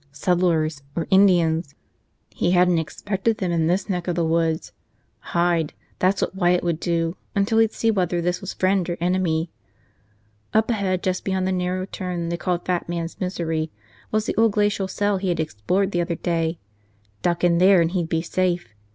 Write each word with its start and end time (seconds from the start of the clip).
Settlers. 0.11 0.81
Or 0.95 1.05
Indians. 1.11 1.75
He 2.31 2.53
hadn't 2.53 2.79
expected 2.79 3.37
them 3.37 3.51
in 3.51 3.67
this 3.67 3.87
neck 3.87 4.07
of 4.07 4.15
the 4.15 4.25
woods. 4.25 4.71
Hide, 5.19 5.73
that's 5.99 6.23
what 6.23 6.33
Wyatt 6.33 6.63
would 6.63 6.79
do, 6.79 7.17
until 7.35 7.59
he'd 7.59 7.71
see 7.71 7.91
whether 7.91 8.19
this 8.19 8.41
was 8.41 8.51
friend 8.51 8.89
or 8.89 8.97
enemy. 8.99 9.51
Up 10.55 10.71
ahead, 10.71 11.03
just 11.03 11.23
beyond 11.23 11.45
the 11.45 11.51
narrow 11.51 11.85
turn 11.85 12.29
they 12.29 12.37
called 12.37 12.65
Fat 12.65 12.89
Man's 12.89 13.19
Misery, 13.19 13.69
was 14.09 14.25
the 14.25 14.35
old 14.37 14.53
glacial 14.53 14.87
cell 14.87 15.17
he 15.17 15.29
had 15.29 15.39
explored 15.39 15.91
the 15.91 16.01
other 16.01 16.15
day. 16.15 16.57
Duck 17.21 17.43
in 17.43 17.59
there 17.59 17.79
and 17.79 17.91
he'd 17.91 18.09
be 18.09 18.23
safe. 18.23 18.69